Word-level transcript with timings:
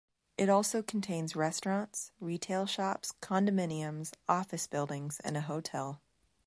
It 0.35 0.49
also 0.49 0.81
contains 0.81 1.35
restaurants, 1.35 2.11
retail 2.19 2.65
shops, 2.65 3.13
condominiums, 3.21 4.13
office 4.27 4.65
buildings, 4.65 5.19
and 5.23 5.37
a 5.37 5.41
hotel. 5.41 6.01